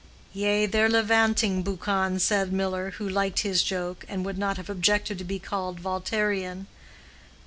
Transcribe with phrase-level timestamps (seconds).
[0.35, 5.19] "Say they're levanting, Buchan," said Miller, who liked his joke, and would not have objected
[5.19, 6.65] to be called Voltairian.